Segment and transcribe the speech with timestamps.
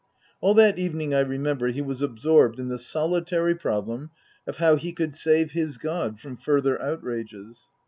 [0.39, 4.09] All that evening, I remember, he was absorbed in the solitary problem
[4.47, 7.69] of how he could save his god from further outrages.